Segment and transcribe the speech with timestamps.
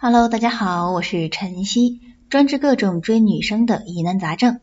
[0.00, 1.98] Hello，大家好，我是晨曦，
[2.30, 4.60] 专治各种追女生的疑难杂症。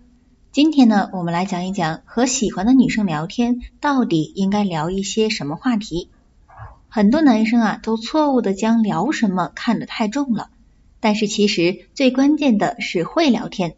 [0.54, 6.10] 今天呢，我们来讲一讲和喜欢的女生聊天到底应该聊一些什么话题。
[6.88, 10.52] 很多男生啊，都错误的将聊什么看得太重了，
[11.02, 13.76] 但是其实最关键的是会聊天。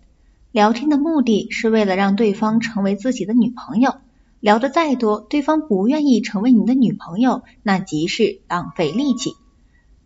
[0.51, 3.95] 聊天的目的是为了让对方成为自己的女朋友，
[4.39, 9.31] 聊得再多，对方不愿意成为你的女朋友，那即是浪费力气。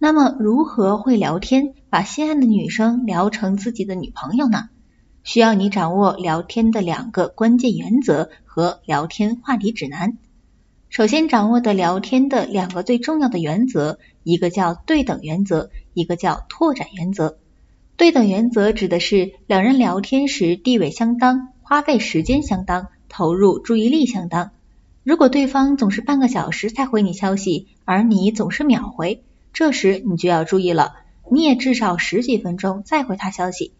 [0.04, 4.70] 那么，如何会聊天，把心爱的女生聊成自己的女朋友呢？
[5.22, 10.18] 需要你掌握聊天的两个关键原则和聊天话题指南。
[10.90, 17.38] 首先掌握的聊天的两个最重要的原则，一个叫对等原则，一个叫拓展原则。
[17.96, 24.50] 对等原则指的是两人聊天时地位相当，花费时间相当，投入注意力相当。
[25.04, 29.24] 如果对方总是半个小时才回你消息，而你总是秒回。
[29.54, 30.94] 这时你就要注意了，
[31.30, 33.74] 你也至少十几分钟再回他消息。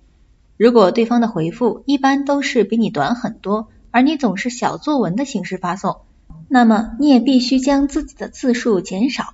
[0.58, 6.02] 如果对方的回复一般都是比你短很多，而你总是小作文的形式发送，
[6.48, 9.34] 那么你也必须将自己的字数减少。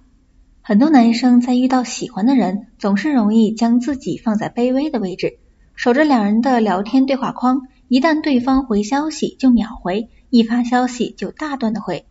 [0.62, 5.40] 很多男生在遇到喜欢的人，总是容易将自己放在卑微的位置，
[5.76, 12.06] 守着两人的聊天对话框，一旦对方回消息就秒回，一发消息就大段的回。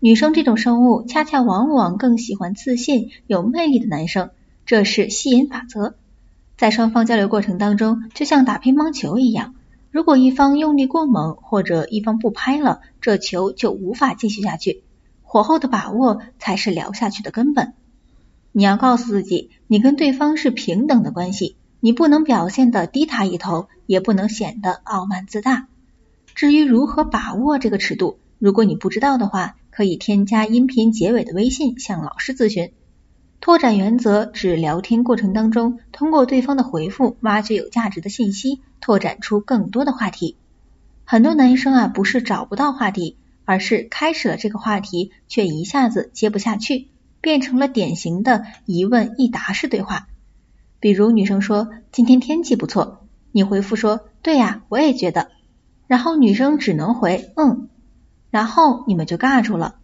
[0.00, 4.30] 女生这种生物，恰恰往往更喜欢自信、有魅力的男生，
[4.64, 5.96] 这是吸引法则。
[6.56, 9.56] 在双方交流过程当中，就像打乒乓球一样，
[9.90, 14.84] 如果一方用力过猛，或者一方不拍了，这球就无法继续下去。
[15.22, 17.74] 火候的把握才是聊下去的根本。
[18.52, 25.66] 你要告诉自己，你跟对方是平等的关系，你不能表现的低他一头，也不能显得傲慢自大。
[26.36, 32.72] 至于如何把握这个尺度，如果你不知道的话，可以添加音频结尾的微信向老师咨询。
[33.38, 40.36] 拓展原则指聊天过程当中，通过对方的回复，挖掘有价值的信息，拓展出更多的话题。
[41.04, 46.88] 很多男生啊，不是找不到话题，而是开始了这个话题，却一下子接不下去，
[47.20, 50.08] 变成了典型的一问一答式对话。
[50.80, 55.28] 比如女生说今天天气不错，你回复说对呀，我也觉得，
[55.86, 57.68] 然后女生只能回嗯。
[58.30, 59.76] 然后你们就尬住了。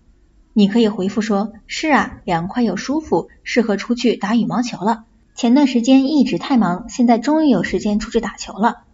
[0.53, 5.05] 你可以回复说：“是啊，凉快又舒服，适合出去打羽毛球了。
[5.34, 8.84] 前段时间一直太忙，现在终于有时间出去打球了。”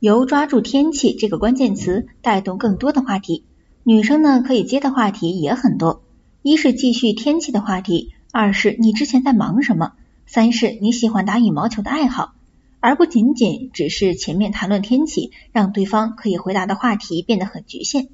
[0.00, 3.44] 由抓住天气这个关键词带动更多的话题。
[3.82, 6.02] 女生呢可以接的话题也很多，
[6.42, 9.94] 一是继续天气的话题，二是你之前在忙什么，
[10.26, 12.34] 三是你喜欢打羽毛球的爱好，
[12.80, 18.08] 而不仅仅只是前面谈论天气，让对方可以回答的话题变得很局限。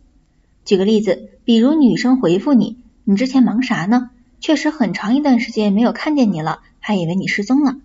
[0.64, 4.10] 举个例子，比如女生回复你，你之前忙啥呢？
[4.40, 7.76] 确实很长一段时间没有看见你了，还以为你失踪了。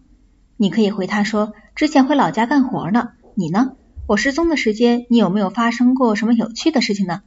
[0.58, 3.10] 你可以回她说，之前回老家干活呢。
[3.36, 3.74] 你呢？
[4.08, 7.22] 我失踪的时间，你有没有发生过什么有趣的事情呢？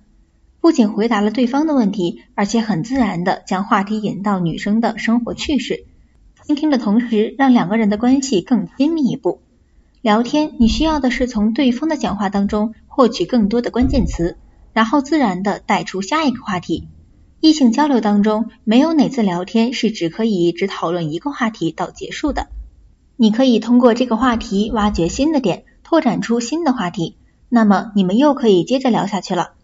[0.61, 5.85] 不仅回答了对方的问题，而且很自然的将话题引到女生的生活趣事，
[6.45, 9.41] 倾听的同时，让两个人的关系更亲密一步。
[10.01, 14.37] 聊天，你需要的是从对方的讲话当中获取更多的关键词。
[14.73, 16.89] 然后自然的带出下一个话题。
[17.41, 22.49] 异性交流当中，没有哪次聊天是只可以只讨论一个话题到结束的。
[23.17, 27.17] 你可以通过这个话题挖掘新的点，拓展出新的话题，
[27.49, 29.55] 那么你们又可以接着聊下去了。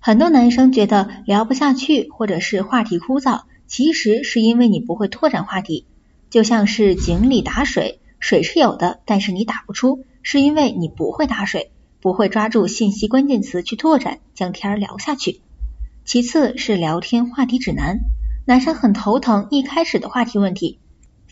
[0.00, 5.86] 很多男生觉得聊不下去，或者是话题枯燥，其实是因为你不会拓展话题。
[6.28, 11.70] 就像是井里打水，水是有的，但是你打不出，是因为你不会打水。
[12.04, 15.40] 不会抓住信息关键词去拓展，将天聊下去。
[16.04, 18.00] 其次是聊天话题指南，
[18.44, 20.80] 男生很头疼一开始的话题问题。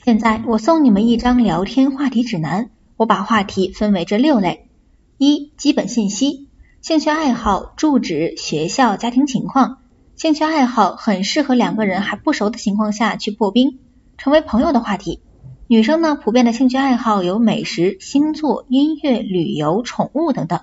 [0.03, 4.71] 现在我送你们一张聊天话题指南，我把话题分为这六类：
[5.19, 6.49] 一、基本信息，
[6.81, 9.77] 兴趣爱好、住址、学校、家庭情况。
[10.17, 13.79] 兴趣爱好很适合两个人还不熟的情况下去破冰，
[14.17, 15.21] 成为朋友的话题。
[15.69, 20.61] 女生呢，普遍的兴趣爱好有美食、星座、音乐、旅游、宠物等等。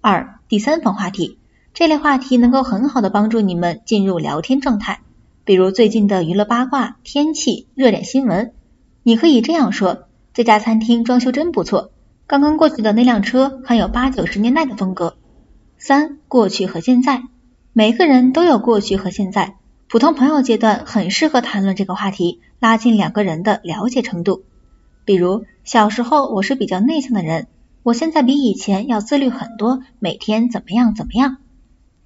[0.00, 1.38] 二、第三方话题，
[1.74, 5.00] 这类话题能够很好的帮助你们进入聊天状态，
[5.44, 8.52] 比如最近的娱乐八卦、天气、热点新闻。
[9.02, 11.90] 你可以这样说：这家餐厅装修真不错，
[12.26, 15.16] 刚刚过去的那辆车很有八九十年代的风格。
[15.76, 17.24] 三、过去和现在，
[17.74, 19.56] 每个人都有过去和现在。
[19.88, 24.44] 普通朋友阶段很适合谈论这个话题，拉近两个人的了解程度。
[25.06, 27.48] 比如小时候我是比较内向的人，
[27.82, 31.38] 我现在比以前要自律很多，每天怎么样怎么样。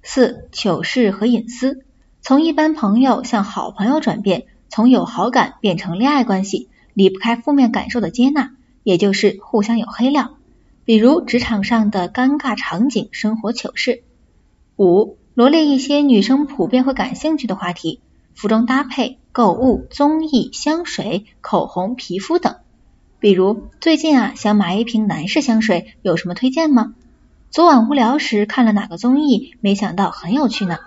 [0.01, 1.83] 四糗事和隐私，
[2.21, 8.51] 从一般朋友向好朋友转变，从有好感变成恋爱关系，离不开负面感受的接纳，
[8.83, 10.37] 也就是互相有黑料，
[10.85, 14.03] 比如职场上的尴尬场景、生活糗事。
[14.77, 17.99] 五、罗列一些女生普遍会感兴趣的话题，
[18.35, 22.57] 服装搭配、购物、综艺、香水、口红、皮肤等。
[23.19, 26.93] 比如最近啊，想买一瓶男士香水，有什么推荐吗？
[27.49, 30.77] 昨晚无聊时看了哪个综艺，没想到很有趣呢。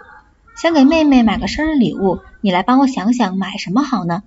[0.54, 4.22] 想给妹妹买个生日礼物，你来帮我想想买什么好呢？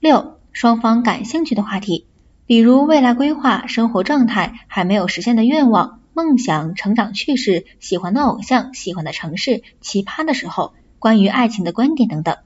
[0.00, 2.06] 六、双方感兴趣的话题，
[2.46, 12.36] 比如未来规划、生活状态、还没有实现的愿望、梦想、成长趣事、喜欢的偶像、喜欢的城市、奇葩的时候、关于爱情的观点等等。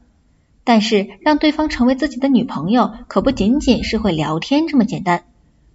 [0.65, 5.25] 但是让对方成为自己的女朋友，可不仅仅是会聊天这么简单。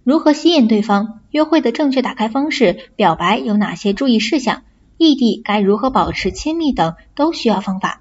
[0.02, 1.20] 如何吸引对方？
[1.30, 2.90] 约会的正确打开方式？
[2.96, 4.62] 表白有哪些注意事项？
[4.96, 8.00] 异地该如何保持亲密等，都需要方法。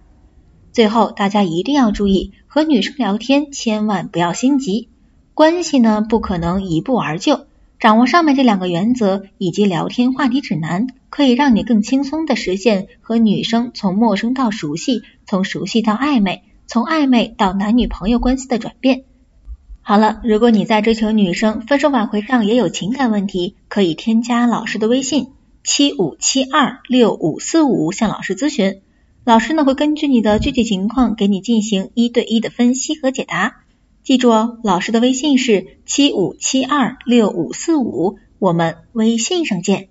[0.72, 4.90] 最后，大家一定要注意，和女生聊天千万不要心急，
[5.34, 7.42] 关系呢不可能一步而就。
[7.80, 16.44] 掌握上面这两个原则以及聊天话题指南，可以让你更轻松的实现和女生从陌生到熟悉，从熟悉到暧昧。
[16.68, 19.06] 从暧昧到男女朋友关系的转变。
[19.82, 25.30] 好了，如果你在追求女生分手挽回上也有情感问题，可以添加老师的微信
[25.64, 28.82] 七五七二六五四五向老师咨询，
[29.24, 33.64] 老师呢会根据你的具体情况给你进行一对一的分析和解答。
[34.10, 39.89] 记住哦，老师的微信是七五七二六五四五，我们微信上见。